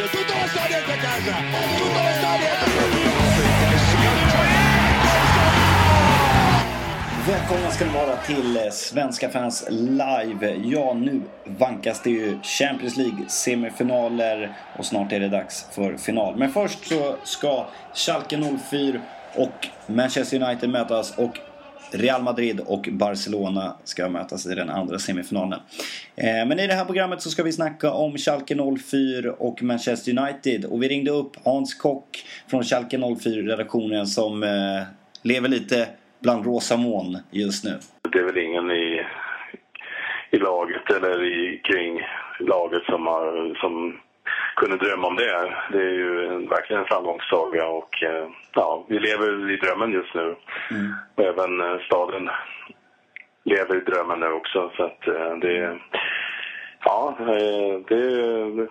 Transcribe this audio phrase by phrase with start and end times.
[0.00, 1.32] stadio, tutto lo stadio è a casa,
[1.76, 2.80] tutto lo stadio è a casa.
[7.26, 10.56] Välkomna ska ni vara till eh, Svenska fans live.
[10.62, 16.36] Ja, nu vankas det ju Champions League semifinaler och snart är det dags för final.
[16.36, 18.38] Men först så ska Schalke
[18.70, 19.00] 04
[19.34, 21.38] och Manchester United mötas och
[21.94, 25.60] Real Madrid och Barcelona ska mötas i den andra semifinalen.
[26.16, 28.56] Eh, men i det här programmet så ska vi snacka om Schalke
[28.90, 30.64] 04 och Manchester United.
[30.64, 34.48] Och vi ringde upp Hans Kock från Schalke 04-redaktionen som eh,
[35.22, 35.88] lever lite
[36.22, 37.78] bland rosa moln just nu.
[38.12, 39.06] Det är väl ingen i,
[40.30, 42.00] i laget eller i, kring
[42.40, 44.00] laget som, har, som
[44.56, 45.52] kunde drömma om det.
[45.72, 50.14] Det är ju en, verkligen en framgångssaga och eh, ja, vi lever i drömmen just
[50.14, 50.36] nu.
[51.14, 52.30] Och även eh, staden
[53.44, 54.70] lever i drömmen nu också.
[54.76, 55.00] Så att
[55.40, 55.78] det,
[56.84, 58.68] ja, eh, det är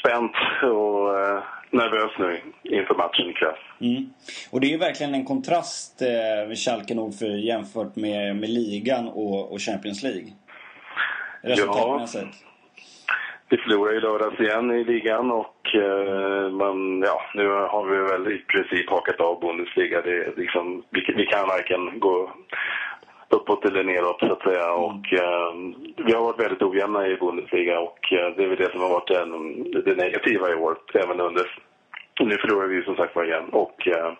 [0.00, 3.56] spänt och eh, nervös nu inför matchen ikväll.
[3.80, 4.10] Mm.
[4.50, 9.52] Och det är ju verkligen en kontrast eh, Schalke 04 jämfört med, med ligan och,
[9.52, 10.32] och Champions League.
[11.42, 12.49] Resultatmässigt.
[13.50, 18.32] Vi förlorade i lördags igen i ligan och eh, man, ja, nu har vi väl
[18.32, 20.02] i princip hakat av Bundesliga.
[20.02, 22.30] Det, är liksom, vi, vi kan varken gå
[23.28, 24.72] uppåt eller neråt så att säga.
[24.72, 25.52] Och, eh,
[25.96, 28.88] vi har varit väldigt ojämna i Bundesliga och eh, det är väl det som har
[28.88, 30.76] varit en, det negativa i år.
[30.94, 31.46] Även under,
[32.20, 33.48] nu förlorar vi som sagt var igen.
[33.52, 34.12] Och, eh,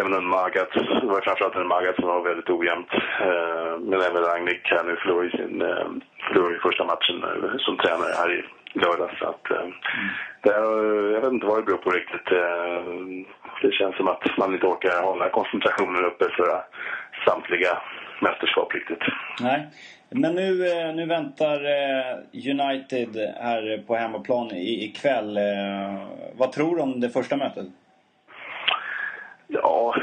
[0.00, 2.92] Även en Magat, det var framförallt en Magat som var väldigt ojämnt.
[3.26, 5.88] Eh, men även Ragnik här nu förlorade sin eh,
[6.28, 8.40] förlorade första matchen eh, som tränare här i
[8.82, 9.18] lördags.
[9.18, 9.44] Så att,
[10.42, 10.62] det är,
[11.14, 12.28] jag vet inte vad det beror på riktigt.
[13.62, 16.46] Det känns som att man inte orkar hålla koncentrationen uppe för
[17.24, 17.78] samtliga
[18.20, 19.04] mästerskap riktigt.
[19.40, 19.66] Nej.
[20.10, 20.52] Men nu,
[20.94, 21.58] nu väntar
[22.54, 25.38] United här på hemmaplan ikväll.
[26.34, 27.66] Vad tror du om det första mötet?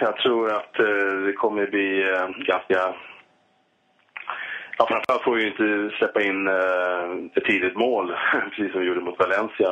[0.00, 2.94] Ja, jag tror att eh, det kommer bli eh, ganska...
[4.78, 8.14] Ja, framförallt får vi ju inte släppa in eh, ett tidigt mål,
[8.50, 9.68] precis som vi gjorde mot Valencia.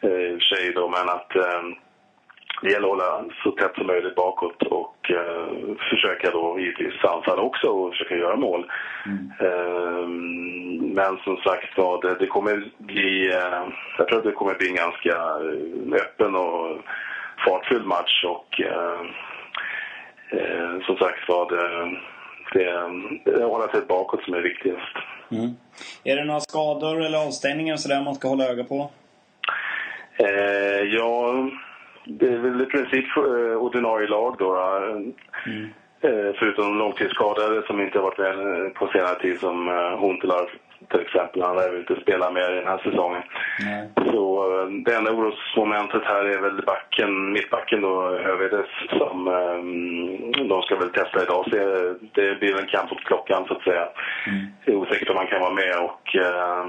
[0.00, 1.62] Eh, I och för sig då, men att eh,
[2.62, 7.42] det gäller att hålla så tätt som möjligt bakåt och eh, försöka då givetvis anfalla
[7.42, 8.70] också och försöka göra mål.
[9.40, 10.08] Eh,
[10.80, 13.32] men som sagt var, det, det kommer bli...
[13.34, 13.64] Eh,
[13.98, 16.78] jag tror att det kommer bli en ganska eh, öppen och
[17.44, 19.00] fartfylld match och eh,
[20.30, 21.96] eh, som sagt var det,
[22.52, 22.64] det,
[23.24, 24.96] det är sig bakåt som är viktigast.
[25.30, 25.50] Mm.
[26.04, 28.90] Är det några skador eller avstängningar sådär man ska hålla öga på?
[30.18, 31.34] Eh, ja,
[32.04, 34.56] det är väl i princip eh, ordinarie lag då.
[35.46, 35.70] Mm.
[36.00, 39.98] Eh, förutom de långtidsskadade som inte har varit med eh, på senare tid som eh,
[40.00, 40.50] Huntelaar
[40.90, 41.42] till exempel.
[41.42, 43.22] Han lär väl inte spela mer i den här säsongen.
[43.64, 43.88] Nej.
[44.12, 48.66] Så eh, det enda orosmomentet här är väl backen, mittbacken då, Hövedes,
[48.98, 51.44] som eh, de ska väl testa idag.
[51.44, 53.88] Så det- det blir väl en kamp mot klockan så att säga.
[54.64, 56.64] Det är osäkert om han kan vara med och eh,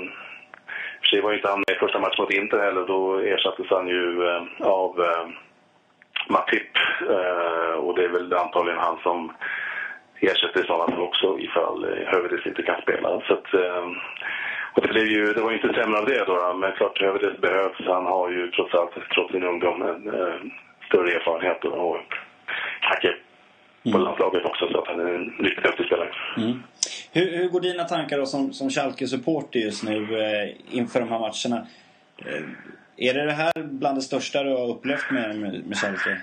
[0.98, 2.86] och för sig var ju inte han med i första matchen mot Inter heller.
[2.88, 5.28] Då ersattes han ju eh, av eh,
[6.30, 6.72] Matip.
[7.10, 9.32] Eh, och det är väl antagligen han som
[10.20, 13.22] ersätter i sådana fall också ifall eh, Hövedes inte kan spela.
[13.28, 13.86] Så att, eh,
[14.74, 17.42] och det, blev ju, det var ju inte sämre av det då, men klart Hövedes
[17.42, 17.82] behövs.
[17.86, 20.40] Han har ju trots allt, trots sin ungdom, en eh,
[20.88, 21.98] större erfarenhet och,
[22.82, 23.18] knackar
[23.92, 26.10] på landslaget också så att han är en riktigt duktig spelare.
[26.38, 26.64] Mm.
[27.12, 31.20] Hur, hur går dina tankar då som, som Schalke-supporter just nu eh, inför de här
[31.20, 31.68] matcherna?
[32.26, 32.44] Eh,
[32.98, 36.22] är det det här bland det största du har upplevt med, med, med Schalke?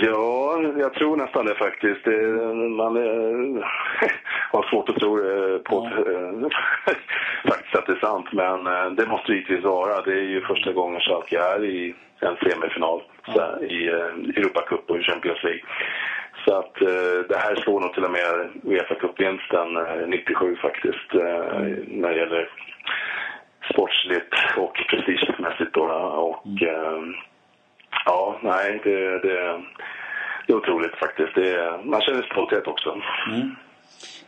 [0.00, 2.04] Ja, jag tror nästan det faktiskt.
[2.04, 2.28] Det,
[2.68, 3.64] man eh,
[4.52, 6.12] har svårt att tro eh, på Ja.
[6.12, 6.48] eh,
[7.50, 8.32] faktiskt att det är sant.
[8.32, 10.02] Men eh, det måste det givetvis vara.
[10.02, 13.88] Det är ju första gången Schalke är i en semifinal så, här, i
[14.36, 15.62] Europacup och i Champions League.
[16.44, 16.74] Så att
[17.28, 21.14] det här slår nog till och med Uefa Cup-vinsten eh, 97 faktiskt.
[21.86, 22.48] När det gäller
[23.72, 25.82] sportsligt och prestigemässigt då.
[26.30, 27.00] Och, eh,
[28.04, 29.60] Ja, nej, det, det,
[30.46, 31.34] det är otroligt faktiskt.
[31.34, 33.00] Det, man känner stolthet också.
[33.28, 33.56] Mm.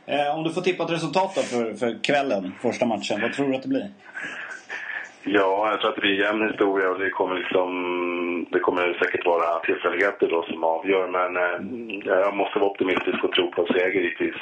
[0.06, 3.20] Eh, om du får tippa ett resultat då för, för kvällen, första matchen.
[3.22, 3.90] Vad tror du att det blir?
[5.28, 8.46] Ja, jag tror att det blir en jämn historia och det kommer liksom...
[8.50, 13.32] Det kommer säkert vara tillfälligheter då som avgör men eh, jag måste vara optimistisk och
[13.32, 14.34] tro på seger givetvis.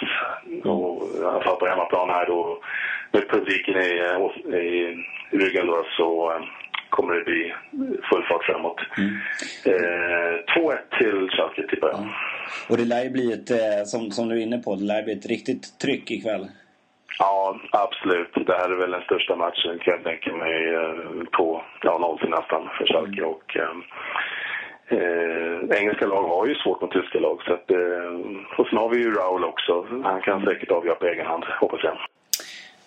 [0.65, 2.59] Och i alla fall på hemmaplan här då
[3.12, 3.91] med publiken i,
[4.56, 6.43] i, i ryggen då så eh,
[6.96, 7.55] kommer det bli
[8.08, 8.81] full fart framåt.
[9.73, 12.02] Eh, 2-1 till Schalke tippar jag.
[12.69, 15.02] Och det lär ju bli ett, eh, som, som du är inne på, det lär
[15.02, 16.46] bli ett riktigt tryck ikväll.
[17.19, 18.32] Ja, absolut.
[18.46, 22.31] Det här är väl den största matchen kan jag tänka mig eh, på ja, 0
[22.31, 23.23] nästan för Schalke.
[23.23, 23.75] Och, eh,
[24.88, 27.43] Eh, engelska lag har ju svårt mot tyska lag.
[27.47, 29.87] Så att, eh, och sen har vi ju Raul också.
[30.02, 31.99] Han kan säkert avgöra på egen hand, hoppas jag.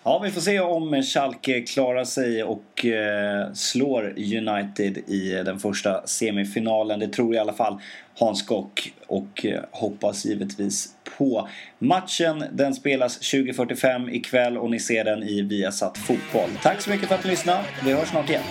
[0.08, 6.06] Ja, vi får se om Schalke klarar sig och eh, slår United i den första
[6.06, 7.00] semifinalen.
[7.00, 7.80] Det tror i alla fall
[8.18, 10.88] Hans Kock och eh, hoppas givetvis
[11.18, 12.44] på matchen.
[12.52, 16.50] Den spelas 20.45 ikväll och ni ser den i Viasat Fotboll.
[16.62, 17.60] Tack så mycket för att ni lyssnade.
[17.84, 18.42] Vi hörs snart igen.